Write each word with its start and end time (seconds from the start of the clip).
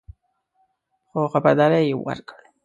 خو 1.09 1.21
خبرداری 1.33 1.81
یې 1.89 1.93
ورکړ 2.05 2.39